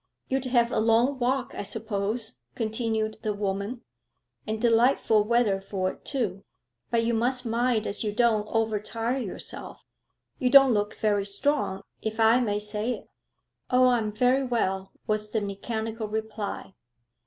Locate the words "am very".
13.99-14.41